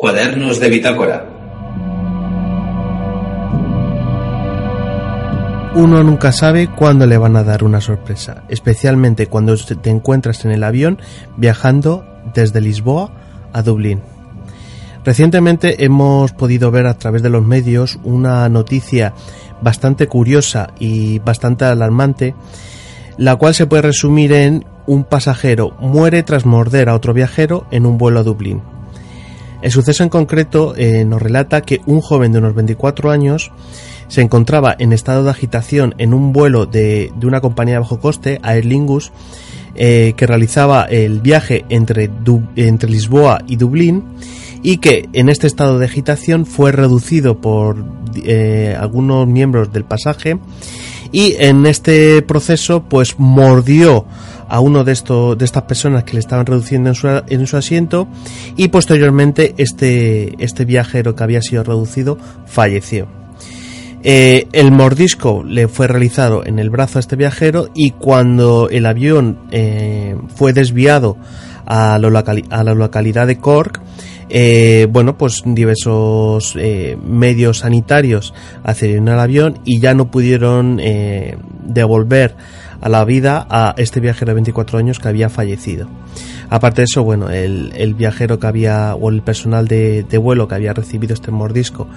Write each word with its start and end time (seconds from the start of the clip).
Cuadernos 0.00 0.60
de 0.60 0.68
bitácora. 0.68 1.28
Uno 5.74 6.04
nunca 6.04 6.30
sabe 6.30 6.68
cuándo 6.68 7.04
le 7.04 7.18
van 7.18 7.34
a 7.34 7.42
dar 7.42 7.64
una 7.64 7.80
sorpresa, 7.80 8.44
especialmente 8.48 9.26
cuando 9.26 9.56
te 9.56 9.90
encuentras 9.90 10.44
en 10.44 10.52
el 10.52 10.62
avión 10.62 11.00
viajando 11.36 12.06
desde 12.32 12.60
Lisboa 12.60 13.10
a 13.52 13.62
Dublín. 13.62 14.00
Recientemente 15.04 15.84
hemos 15.84 16.30
podido 16.30 16.70
ver 16.70 16.86
a 16.86 16.96
través 16.96 17.24
de 17.24 17.30
los 17.30 17.44
medios 17.44 17.98
una 18.04 18.48
noticia 18.48 19.14
bastante 19.62 20.06
curiosa 20.06 20.68
y 20.78 21.18
bastante 21.18 21.64
alarmante, 21.64 22.36
la 23.16 23.34
cual 23.34 23.52
se 23.52 23.66
puede 23.66 23.82
resumir 23.82 24.32
en 24.32 24.64
un 24.86 25.02
pasajero 25.02 25.72
muere 25.80 26.22
tras 26.22 26.46
morder 26.46 26.88
a 26.88 26.94
otro 26.94 27.12
viajero 27.14 27.66
en 27.72 27.84
un 27.84 27.98
vuelo 27.98 28.20
a 28.20 28.22
Dublín. 28.22 28.77
El 29.60 29.72
suceso 29.72 30.02
en 30.02 30.08
concreto 30.08 30.74
eh, 30.76 31.04
nos 31.04 31.20
relata 31.20 31.62
que 31.62 31.80
un 31.86 32.00
joven 32.00 32.32
de 32.32 32.38
unos 32.38 32.54
24 32.54 33.10
años 33.10 33.50
se 34.06 34.22
encontraba 34.22 34.74
en 34.78 34.92
estado 34.92 35.24
de 35.24 35.30
agitación 35.30 35.94
en 35.98 36.14
un 36.14 36.32
vuelo 36.32 36.66
de, 36.66 37.12
una 37.22 37.40
compañía 37.40 37.74
de 37.74 37.80
bajo 37.80 38.00
coste, 38.00 38.38
Aer 38.42 38.64
Lingus, 38.64 39.12
eh, 39.74 40.14
que 40.16 40.26
realizaba 40.26 40.84
el 40.84 41.20
viaje 41.20 41.64
entre, 41.68 42.10
entre 42.56 42.90
Lisboa 42.90 43.42
y 43.46 43.56
Dublín 43.56 44.04
y 44.62 44.78
que 44.78 45.08
en 45.12 45.28
este 45.28 45.46
estado 45.46 45.78
de 45.78 45.86
agitación 45.86 46.46
fue 46.46 46.72
reducido 46.72 47.40
por 47.40 47.84
eh, 48.16 48.76
algunos 48.78 49.26
miembros 49.26 49.72
del 49.72 49.84
pasaje 49.84 50.38
y 51.12 51.36
en 51.38 51.66
este 51.66 52.22
proceso 52.22 52.82
pues 52.84 53.18
mordió 53.18 54.04
a 54.48 54.60
uno 54.60 54.84
de, 54.84 54.92
estos, 54.92 55.36
de 55.36 55.44
estas 55.44 55.64
personas 55.64 56.04
que 56.04 56.14
le 56.14 56.20
estaban 56.20 56.46
reduciendo 56.46 56.88
en 56.90 56.94
su, 56.94 57.08
en 57.08 57.46
su 57.46 57.56
asiento 57.56 58.08
y 58.56 58.68
posteriormente 58.68 59.54
este, 59.58 60.34
este 60.42 60.64
viajero 60.64 61.14
que 61.14 61.22
había 61.22 61.42
sido 61.42 61.64
reducido 61.64 62.18
falleció. 62.46 63.08
Eh, 64.04 64.46
el 64.52 64.70
mordisco 64.70 65.42
le 65.42 65.66
fue 65.66 65.88
realizado 65.88 66.46
en 66.46 66.58
el 66.58 66.70
brazo 66.70 66.98
a 66.98 67.00
este 67.00 67.16
viajero 67.16 67.68
y 67.74 67.90
cuando 67.90 68.68
el 68.70 68.86
avión 68.86 69.38
eh, 69.50 70.16
fue 70.36 70.52
desviado 70.52 71.16
a, 71.66 71.96
a 71.96 72.64
la 72.64 72.74
localidad 72.74 73.26
de 73.26 73.38
Cork, 73.38 73.80
eh, 74.30 74.86
bueno, 74.90 75.18
pues 75.18 75.42
diversos 75.44 76.54
medios 77.02 77.58
sanitarios 77.58 78.34
accedieron 78.62 79.08
al 79.08 79.20
avión 79.20 79.58
y 79.64 79.80
ya 79.80 79.94
no 79.94 80.10
pudieron 80.10 80.80
devolver 81.64 82.36
a 82.80 82.88
la 82.88 83.04
vida 83.04 83.46
a 83.50 83.74
este 83.76 84.00
viajero 84.00 84.30
de 84.30 84.34
24 84.34 84.78
años 84.78 84.98
que 84.98 85.08
había 85.08 85.28
fallecido. 85.28 85.88
Aparte 86.50 86.82
de 86.82 86.84
eso, 86.84 87.02
bueno, 87.02 87.28
el, 87.30 87.94
viajero 87.94 88.38
que 88.38 88.46
había, 88.46 88.94
o 88.94 89.10
el 89.10 89.22
personal 89.22 89.68
de, 89.68 90.02
de, 90.04 90.18
vuelo 90.18 90.48
que 90.48 90.54
había 90.54 90.72
recibido 90.72 91.12
este 91.14 91.30
mordisco 91.30 91.88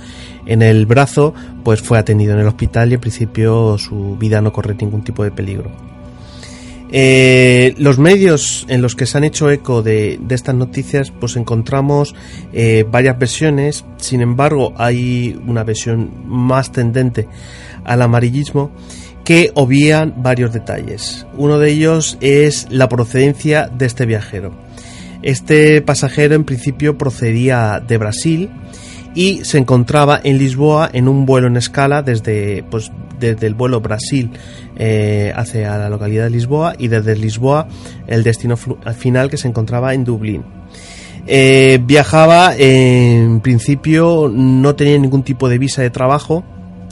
en 0.46 0.62
el 0.62 0.86
brazo, 0.86 1.34
pues 1.64 1.82
fue 1.82 1.98
atendido 1.98 2.34
en 2.34 2.40
el 2.40 2.48
hospital 2.48 2.92
y 2.92 2.96
en 2.96 3.02
principio 3.02 3.78
su 3.78 4.18
vida 4.18 4.42
no 4.42 4.52
corre 4.52 4.76
ningún 4.76 5.04
tipo 5.04 5.24
de 5.24 5.32
peligro. 5.32 5.72
Eh, 6.94 7.74
los 7.78 8.00
medios 8.00 8.66
en 8.68 8.82
los 8.82 8.96
que 8.96 9.06
se 9.06 9.18
han 9.18 9.24
hecho 9.24 9.50
eco 9.50 9.82
de, 9.82 10.20
estas 10.30 10.56
noticias, 10.56 11.12
pues 11.12 11.38
encontramos 11.38 12.14
eh, 12.52 12.86
varias 12.90 13.18
versiones. 13.18 13.86
Sin 13.98 14.22
embargo, 14.22 14.74
hay 14.78 15.40
una 15.48 15.64
versión 15.64 16.12
más 16.28 16.72
tendente 16.72 17.28
al 17.86 18.02
amarillismo 18.02 18.72
que 19.24 19.52
obvían 19.56 20.14
varios 20.18 20.54
detalles. 20.54 21.26
Uno 21.38 21.60
de 21.60 21.72
ellos 21.72 22.18
es 22.22 22.68
la 22.70 22.90
procedencia 22.90 23.68
de 23.68 23.86
este 23.86 24.06
viajero. 24.06 24.52
Este 25.22 25.82
pasajero 25.82 26.36
en 26.36 26.44
principio 26.44 26.98
procedía 26.98 27.80
de 27.86 27.98
Brasil 27.98 28.50
y 29.14 29.44
se 29.44 29.58
encontraba 29.58 30.20
en 30.24 30.38
Lisboa 30.38 30.90
en 30.92 31.08
un 31.08 31.26
vuelo 31.26 31.48
en 31.48 31.58
escala 31.58 32.02
desde, 32.02 32.64
pues, 32.64 32.92
desde 33.20 33.46
el 33.46 33.54
vuelo 33.54 33.82
Brasil 33.82 34.32
eh, 34.78 35.32
hacia 35.36 35.78
la 35.78 35.90
localidad 35.90 36.24
de 36.26 36.32
Lisboa 36.32 36.76
y 36.78 36.88
desde 36.88 37.16
Lisboa 37.16 37.68
el 38.08 38.24
destino 38.24 38.58
final 38.58 39.30
que 39.30 39.38
se 39.38 39.48
encontraba 39.48 39.94
en 39.94 40.04
Dublín. 40.04 40.44
Eh, 41.28 41.80
viajaba 41.84 42.56
en 42.58 43.42
principio, 43.42 44.32
no 44.34 44.76
tenía 44.76 44.98
ningún 44.98 45.24
tipo 45.24 45.50
de 45.50 45.60
visa 45.60 45.84
de 45.84 45.92
trabajo, 45.92 46.44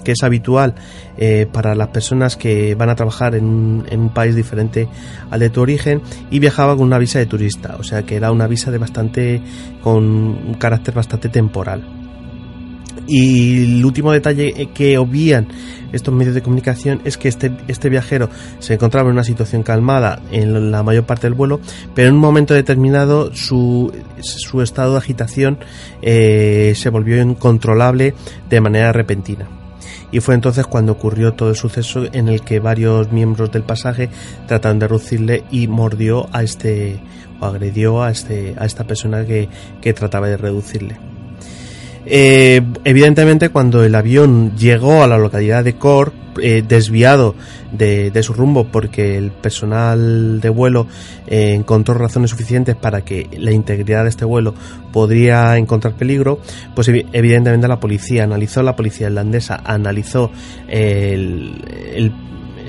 que 0.09 0.14
es 0.14 0.24
habitual 0.24 0.74
eh, 1.20 1.46
para 1.53 1.75
las 1.75 1.90
personas 1.90 2.36
que 2.36 2.74
van 2.74 2.90
a 2.90 2.96
trabajar 2.96 3.36
en 3.36 3.46
un, 3.46 4.09
país 4.12 4.34
diferente 4.34 4.88
al 5.30 5.40
de 5.40 5.52
tu 5.52 5.62
origen 5.62 6.02
y 6.31 6.40
viajaba 6.40 6.75
con 6.75 6.88
una 6.88 6.97
visa 6.97 7.20
de 7.20 7.28
turista, 7.28 7.75
o 7.78 7.84
sea 7.84 8.02
que 8.02 8.16
era 8.16 8.31
una 8.31 8.48
visa 8.48 8.72
de 8.72 8.80
bastante 8.80 9.40
con 9.84 10.03
un 10.03 10.56
carácter 10.56 10.96
bastante 10.96 11.30
temporal. 11.30 11.88
Y 13.08 13.78
el 13.78 13.86
último 13.86 14.12
detalle 14.12 14.69
que 14.74 14.98
obvían 14.98 15.48
estos 15.94 16.12
medios 16.12 16.34
de 16.34 16.42
comunicación 16.42 17.02
es 17.06 17.18
que 17.18 17.28
este, 17.28 17.52
este 17.68 17.90
viajero 17.90 18.31
se 18.58 18.74
encontraba 18.74 19.09
en 19.09 19.14
una 19.14 19.24
situación 19.24 19.62
calmada 19.62 20.24
en 20.31 20.72
la 20.72 20.81
mayor 20.81 21.06
parte 21.06 21.28
del 21.28 21.36
vuelo, 21.36 21.59
pero 21.94 22.08
en 22.08 22.16
un 22.16 22.22
momento 22.22 22.56
determinado 22.56 23.31
su, 23.36 23.94
su 24.22 24.64
estado 24.64 24.94
de 24.94 24.98
agitación 24.98 25.59
eh, 26.02 26.74
se 26.75 26.90
volvió 26.90 27.22
incontrolable 27.22 28.16
de 28.50 28.59
manera 28.59 28.92
repentina. 28.92 29.59
Y 30.12 30.20
fue 30.22 30.36
entonces 30.36 30.66
cuando 30.66 30.94
ocurrió 30.94 31.34
todo 31.34 31.50
el 31.50 31.56
suceso 31.56 32.06
en 32.12 32.30
el 32.30 32.42
que 32.42 32.59
varios 32.59 33.12
miembros 33.12 33.52
del 33.52 33.64
pasaje 33.64 34.09
trataron 34.47 34.80
de 34.80 34.88
reducirle 34.88 35.44
y 35.52 35.68
mordió 35.68 36.28
a 36.31 36.44
este 36.44 37.00
o 37.40 37.46
agredió 37.46 38.02
a 38.02 38.12
este 38.12 38.56
a 38.58 38.66
esta 38.66 38.84
persona 38.86 39.25
que, 39.25 39.50
que 39.81 39.94
trataba 39.94 40.28
de 40.28 40.38
reducirle. 40.38 40.98
Eh, 42.06 42.62
evidentemente, 42.84 43.50
cuando 43.50 43.84
el 43.84 43.96
avión 43.96 44.56
llegó 44.58 45.04
a 45.04 45.08
la 45.08 45.18
localidad 45.18 45.64
de 45.64 45.76
Cork, 45.76 46.14
eh, 46.42 46.64
desviado 46.66 47.36
de, 47.72 48.24
su 48.24 48.34
rumbo 48.34 48.66
porque 48.66 49.18
el 49.18 49.32
personal 49.32 50.40
de 50.40 50.50
vuelo 50.50 50.88
eh, 51.28 51.54
encontró 51.54 51.96
razones 51.96 52.30
suficientes 52.30 52.76
para 52.76 53.02
que 53.02 53.28
la 53.38 53.52
integridad 53.52 54.04
de 54.04 54.10
este 54.10 54.26
vuelo 54.26 54.54
podría 54.94 55.58
encontrar 55.58 55.96
peligro, 55.96 56.40
pues 56.76 56.88
evidentemente 56.88 57.68
la 57.68 57.80
policía 57.80 58.24
analizó, 58.24 58.64
la 58.64 58.76
policía 58.76 59.08
irlandesa 59.08 59.62
analizó 59.66 60.31
el 60.68 62.12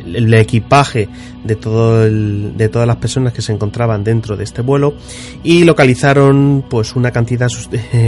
el 0.04 0.32
equipaje 0.34 1.08
de 1.44 1.56
todo 1.56 2.00
de 2.08 2.68
todas 2.68 2.86
las 2.86 2.96
personas 2.96 3.32
que 3.32 3.42
se 3.42 3.52
encontraban 3.52 4.04
dentro 4.04 4.36
de 4.36 4.44
este 4.44 4.62
vuelo 4.62 4.94
y 5.42 5.64
localizaron 5.64 6.64
pues 6.68 6.96
una 6.96 7.10
cantidad 7.10 7.48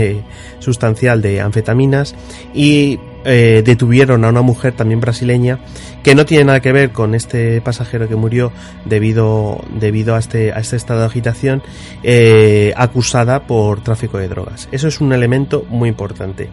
sustancial 0.59 1.21
de 1.21 1.41
anfetaminas 1.41 2.15
y 2.53 2.99
eh, 3.25 3.63
detuvieron 3.65 4.25
a 4.25 4.29
una 4.29 4.41
mujer 4.41 4.73
también 4.73 4.99
brasileña 4.99 5.59
que 6.03 6.13
no 6.13 6.25
tiene 6.25 6.43
nada 6.43 6.59
que 6.59 6.73
ver 6.73 6.91
con 6.91 7.15
este 7.15 7.61
pasajero 7.61 8.09
que 8.09 8.17
murió 8.17 8.51
debido 8.83 9.63
debido 9.79 10.15
a 10.15 10.19
este 10.19 10.51
a 10.51 10.59
este 10.59 10.75
estado 10.75 10.99
de 10.99 11.05
agitación 11.05 11.63
eh, 12.03 12.73
acusada 12.75 13.47
por 13.47 13.81
tráfico 13.81 14.17
de 14.17 14.27
drogas. 14.27 14.67
Eso 14.71 14.87
es 14.89 14.99
un 14.99 15.13
elemento 15.13 15.65
muy 15.69 15.89
importante 15.89 16.49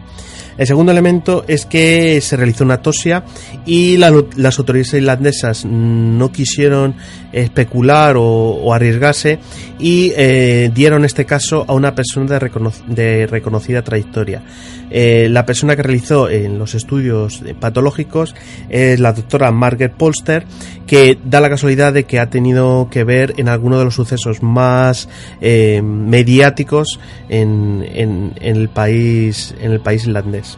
el 0.61 0.67
segundo 0.67 0.91
elemento 0.91 1.43
es 1.47 1.65
que 1.65 2.21
se 2.21 2.37
realizó 2.37 2.63
una 2.63 2.75
autopsia 2.75 3.23
y 3.65 3.97
las 3.97 4.59
autoridades 4.59 4.93
irlandesas 4.93 5.65
no 5.65 6.31
quisieron 6.31 6.93
especular 7.31 8.15
o, 8.15 8.71
arriesgarse 8.71 9.39
y 9.79 10.13
eh, 10.15 10.69
dieron 10.71 11.03
este 11.03 11.25
caso 11.25 11.65
a 11.67 11.73
una 11.73 11.95
persona 11.95 12.39
de, 12.87 13.25
reconocida 13.25 13.81
trayectoria. 13.81 14.43
Eh, 14.91 15.29
la 15.31 15.47
persona 15.47 15.75
que 15.75 15.81
realizó 15.81 16.29
en 16.29 16.59
los 16.59 16.75
estudios 16.75 17.41
patológicos 17.59 18.35
es 18.69 18.99
la 18.99 19.13
doctora 19.13 19.51
Margaret 19.51 19.93
Polster, 19.93 20.45
que 20.85 21.17
da 21.23 21.41
la 21.41 21.49
casualidad 21.49 21.91
de 21.91 22.03
que 22.03 22.19
ha 22.19 22.29
tenido 22.29 22.87
que 22.91 23.03
ver 23.03 23.33
en 23.37 23.49
alguno 23.49 23.79
de 23.79 23.85
los 23.85 23.95
sucesos 23.95 24.43
más 24.43 25.09
eh, 25.39 25.81
mediáticos 25.81 26.99
en 27.29 27.83
el 28.39 28.69
país 28.69 29.55
irlandés. 30.05 30.50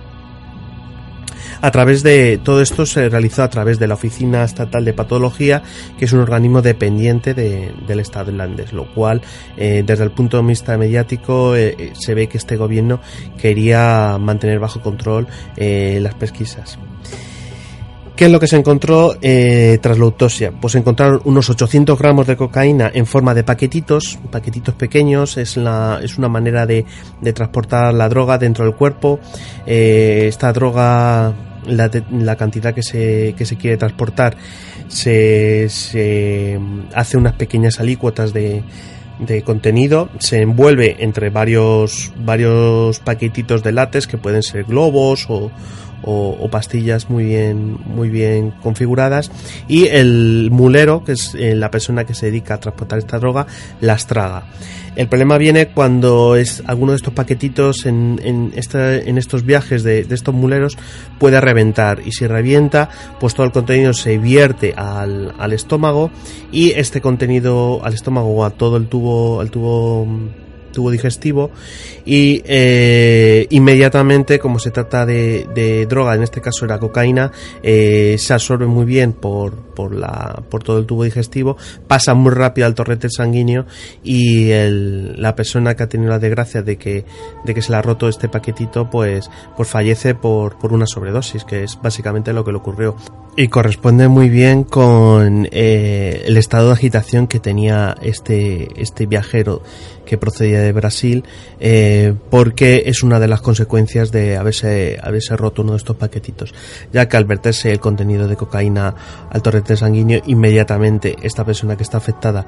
A 1.63 1.71
través 1.71 2.03
de 2.03 2.41
todo 2.43 2.61
esto 2.61 2.85
se 2.85 3.07
realizó 3.07 3.41
a 3.41 3.49
través 3.49 3.79
de 3.79 3.87
la 3.87 3.93
Oficina 3.93 4.43
Estatal 4.43 4.83
de 4.83 4.91
Patología, 4.91 5.63
que 5.97 6.03
es 6.03 6.11
un 6.11 6.19
organismo 6.19 6.61
dependiente 6.61 7.33
del 7.33 7.99
Estado 8.01 8.31
irlandés, 8.31 8.73
lo 8.73 8.93
cual 8.93 9.21
eh, 9.55 9.81
desde 9.85 10.03
el 10.03 10.11
punto 10.11 10.35
de 10.35 10.43
vista 10.43 10.77
mediático 10.77 11.55
eh, 11.55 11.73
eh, 11.79 11.93
se 11.97 12.15
ve 12.15 12.27
que 12.27 12.37
este 12.37 12.57
gobierno 12.57 12.99
quería 13.37 14.17
mantener 14.19 14.59
bajo 14.59 14.81
control 14.81 15.25
las 15.55 16.13
pesquisas. 16.15 16.77
¿Qué 18.17 18.25
es 18.25 18.31
lo 18.31 18.41
que 18.41 18.47
se 18.47 18.57
encontró 18.57 19.15
tras 19.21 19.97
la 19.97 20.03
autopsia? 20.03 20.51
Pues 20.51 20.75
encontraron 20.75 21.21
unos 21.23 21.49
800 21.49 21.97
gramos 21.97 22.27
de 22.27 22.35
cocaína 22.35 22.91
en 22.93 23.05
forma 23.05 23.33
de 23.33 23.45
paquetitos, 23.45 24.19
paquetitos 24.29 24.75
pequeños, 24.75 25.37
es, 25.37 25.55
la, 25.55 26.01
es 26.03 26.17
una 26.17 26.27
manera 26.27 26.65
de, 26.65 26.83
de 27.21 27.31
transportar 27.31 27.93
la 27.93 28.09
droga 28.09 28.37
dentro 28.37 28.65
del 28.65 28.75
cuerpo. 28.75 29.21
esta 29.65 30.51
droga, 30.51 31.33
la, 31.67 31.89
la 32.11 32.35
cantidad 32.35 32.73
que 32.73 32.83
se, 32.83 33.33
que 33.37 33.45
se 33.45 33.57
quiere 33.57 33.77
transportar, 33.77 34.37
se, 34.87 35.67
se 35.69 36.59
hace 36.93 37.17
unas 37.17 37.33
pequeñas 37.33 37.79
alícuotas 37.79 38.33
de, 38.33 38.63
de 39.19 39.43
contenido 39.43 40.09
se 40.19 40.41
envuelve 40.41 40.97
entre 40.99 41.29
varios 41.29 42.11
varios 42.17 42.99
paquetitos 42.99 43.63
de 43.63 43.71
látex 43.71 44.07
que 44.07 44.17
pueden 44.17 44.43
ser 44.43 44.63
globos 44.63 45.27
o, 45.29 45.51
o, 46.03 46.47
pastillas 46.51 47.09
muy 47.09 47.25
bien 47.25 47.77
muy 47.85 48.09
bien 48.09 48.51
configuradas. 48.61 49.31
Y 49.67 49.87
el 49.87 50.49
mulero 50.51 51.03
que 51.03 51.13
es 51.13 51.35
eh, 51.35 51.55
la 51.55 51.71
persona 51.71 52.05
que 52.05 52.13
se 52.13 52.27
dedica 52.27 52.55
a 52.55 52.59
transportar 52.59 52.99
esta 52.99 53.19
droga 53.19 53.47
las 53.81 54.07
traga. 54.07 54.45
El 54.95 55.07
problema 55.07 55.39
viene 55.39 55.69
cuando 55.69 56.35
es 56.35 56.61
alguno 56.67 56.91
de 56.91 56.97
estos 56.97 57.13
paquetitos 57.13 57.87
en, 57.87 58.19
en, 58.23 58.53
en 58.53 59.17
estos 59.17 59.43
viajes 59.43 59.81
de, 59.81 60.03
de, 60.03 60.13
estos 60.13 60.35
muleros 60.35 60.77
puede 61.17 61.41
reventar. 61.41 62.01
Y 62.05 62.11
si 62.11 62.27
revienta 62.27 62.89
pues 63.19 63.33
todo 63.33 63.45
el 63.47 63.51
contenido 63.51 63.93
se 63.93 64.19
vierte 64.19 64.73
al, 64.77 65.33
al 65.39 65.53
estómago 65.53 66.11
y 66.51 66.71
este 66.71 67.01
contenido 67.01 67.83
al 67.83 67.95
estómago 67.95 68.29
o 68.35 68.45
a 68.45 68.51
todo 68.51 68.77
el 68.77 68.87
tubo 68.87 69.41
el 69.41 69.49
tubo 69.49 70.07
tubo 70.73 70.91
digestivo 70.91 71.51
y 72.05 72.41
eh, 72.45 73.47
inmediatamente 73.49 74.39
como 74.39 74.59
se 74.59 74.71
trata 74.71 75.05
de, 75.05 75.87
droga 75.87 76.15
en 76.15 76.23
este 76.23 76.41
caso 76.41 76.65
era 76.65 76.79
cocaína 76.79 77.31
eh, 77.61 78.17
se 78.19 78.33
absorbe 78.33 78.65
muy 78.65 78.85
bien 78.85 79.13
por, 79.13 79.53
por, 79.55 79.95
la, 79.95 80.43
por 80.49 80.63
todo 80.63 80.79
el 80.79 80.85
tubo 80.85 81.05
digestivo 81.05 81.55
pasa 81.87 82.13
muy 82.13 82.33
rápido 82.33 82.67
al 82.67 82.75
torrente 82.75 83.09
sanguíneo 83.09 83.65
y 84.03 84.49
el, 84.49 85.21
la 85.21 85.35
persona 85.35 85.75
que 85.75 85.83
ha 85.83 85.87
tenido 85.87 86.09
la 86.09 86.19
desgracia 86.19 86.61
de 86.61 86.77
que, 86.77 87.05
de 87.45 87.53
que 87.53 87.61
se 87.61 87.71
le 87.71 87.77
ha 87.77 87.81
roto 87.81 88.09
este 88.09 88.27
paquetito 88.27 88.89
pues, 88.89 89.29
pues 89.55 89.69
fallece 89.69 90.15
por, 90.15 90.57
por 90.57 90.73
una 90.73 90.85
sobredosis 90.85 91.45
que 91.45 91.63
es 91.63 91.79
básicamente 91.81 92.33
lo 92.33 92.43
que 92.43 92.51
le 92.51 92.57
ocurrió. 92.57 92.95
Y 93.35 93.47
corresponde 93.47 94.07
muy 94.07 94.29
bien 94.29 94.63
con 94.63 95.47
eh, 95.51 96.23
el 96.25 96.37
estado 96.37 96.67
de 96.67 96.73
agitación 96.73 97.27
que 97.27 97.39
tenía 97.39 97.95
este, 98.01 98.69
este 98.79 99.07
viajero 99.07 99.63
que 100.05 100.17
procedía 100.17 100.61
de 100.61 100.71
Brasil, 100.71 101.23
eh, 101.59 102.13
porque 102.29 102.83
es 102.85 103.03
una 103.03 103.19
de 103.19 103.27
las 103.27 103.41
consecuencias 103.41 104.11
de 104.11 104.37
haberse, 104.37 104.99
haberse 105.01 105.35
roto 105.37 105.61
uno 105.61 105.71
de 105.71 105.77
estos 105.77 105.95
paquetitos, 105.95 106.53
ya 106.91 107.07
que 107.07 107.17
al 107.17 107.25
verterse 107.25 107.71
el 107.71 107.79
contenido 107.79 108.27
de 108.27 108.35
cocaína 108.35 108.95
al 109.29 109.41
torrente 109.41 109.77
sanguíneo, 109.77 110.21
inmediatamente 110.25 111.15
esta 111.21 111.45
persona 111.45 111.77
que 111.77 111.83
está 111.83 111.97
afectada 111.97 112.47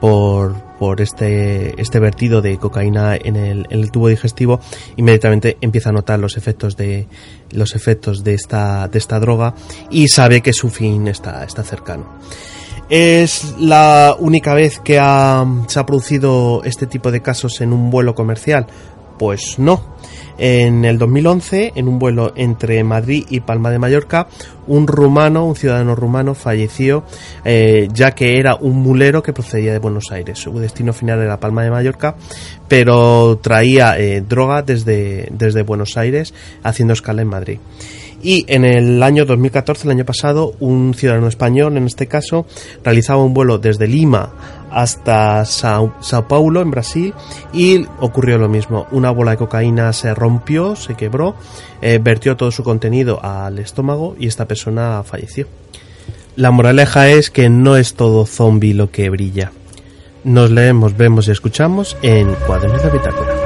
por, 0.00 0.54
por 0.78 1.00
este, 1.00 1.80
este 1.80 1.98
vertido 2.00 2.42
de 2.42 2.58
cocaína 2.58 3.16
en 3.16 3.36
el, 3.36 3.66
en 3.70 3.80
el 3.80 3.90
tubo 3.90 4.08
digestivo, 4.08 4.60
inmediatamente 4.96 5.56
empieza 5.60 5.90
a 5.90 5.92
notar 5.92 6.18
los 6.18 6.36
efectos 6.36 6.76
de, 6.76 7.08
los 7.50 7.74
efectos 7.74 8.24
de 8.24 8.34
esta, 8.34 8.88
de 8.88 8.98
esta 8.98 9.18
droga 9.20 9.54
y 9.90 10.08
sabe 10.08 10.40
que 10.40 10.52
su 10.52 10.70
fin 10.70 11.08
está, 11.08 11.44
está 11.44 11.62
cercano. 11.62 12.18
¿Es 12.88 13.56
la 13.58 14.14
única 14.16 14.54
vez 14.54 14.78
que 14.78 14.94
se 14.94 15.00
ha 15.80 15.86
producido 15.86 16.62
este 16.64 16.86
tipo 16.86 17.10
de 17.10 17.20
casos 17.20 17.60
en 17.60 17.72
un 17.72 17.90
vuelo 17.90 18.14
comercial? 18.14 18.68
Pues 19.18 19.58
no. 19.58 19.96
En 20.38 20.84
el 20.84 20.96
2011, 20.96 21.72
en 21.74 21.88
un 21.88 21.98
vuelo 21.98 22.32
entre 22.36 22.84
Madrid 22.84 23.24
y 23.28 23.40
Palma 23.40 23.70
de 23.70 23.80
Mallorca, 23.80 24.28
un 24.68 24.86
rumano, 24.86 25.46
un 25.46 25.56
ciudadano 25.56 25.96
rumano, 25.96 26.34
falleció 26.34 27.02
eh, 27.44 27.88
ya 27.92 28.12
que 28.12 28.38
era 28.38 28.54
un 28.54 28.76
mulero 28.76 29.22
que 29.22 29.32
procedía 29.32 29.72
de 29.72 29.78
Buenos 29.78 30.12
Aires. 30.12 30.38
Su 30.38 30.56
destino 30.58 30.92
final 30.92 31.20
era 31.20 31.40
Palma 31.40 31.64
de 31.64 31.70
Mallorca, 31.70 32.14
pero 32.68 33.38
traía 33.42 33.98
eh, 33.98 34.20
droga 34.20 34.62
desde, 34.62 35.28
desde 35.32 35.62
Buenos 35.62 35.96
Aires 35.96 36.34
haciendo 36.62 36.92
escala 36.92 37.22
en 37.22 37.28
Madrid. 37.28 37.58
Y 38.22 38.44
en 38.48 38.64
el 38.64 39.02
año 39.02 39.24
2014, 39.24 39.84
el 39.84 39.90
año 39.92 40.04
pasado, 40.04 40.54
un 40.60 40.94
ciudadano 40.94 41.28
español, 41.28 41.76
en 41.76 41.86
este 41.86 42.06
caso, 42.06 42.46
realizaba 42.82 43.22
un 43.22 43.34
vuelo 43.34 43.58
desde 43.58 43.86
Lima 43.86 44.32
hasta 44.70 45.44
Sao, 45.44 45.94
Paulo, 46.28 46.60
en 46.60 46.70
Brasil, 46.70 47.14
y 47.52 47.86
ocurrió 48.00 48.38
lo 48.38 48.48
mismo. 48.48 48.86
Una 48.90 49.10
bola 49.10 49.32
de 49.32 49.36
cocaína 49.36 49.92
se 49.92 50.14
rompió, 50.14 50.76
se 50.76 50.94
quebró, 50.94 51.34
eh, 51.80 51.98
vertió 52.02 52.36
todo 52.36 52.50
su 52.50 52.62
contenido 52.62 53.24
al 53.24 53.58
estómago 53.58 54.16
y 54.18 54.26
esta 54.26 54.46
persona 54.46 55.02
falleció. 55.04 55.46
La 56.36 56.50
moraleja 56.50 57.08
es 57.08 57.30
que 57.30 57.48
no 57.48 57.76
es 57.76 57.94
todo 57.94 58.26
zombie 58.26 58.74
lo 58.74 58.90
que 58.90 59.08
brilla. 59.08 59.52
Nos 60.24 60.50
leemos, 60.50 60.96
vemos 60.96 61.28
y 61.28 61.30
escuchamos 61.30 61.96
en 62.02 62.34
Cuadernos 62.46 62.82
de 62.82 62.90
Bitácora. 62.90 63.45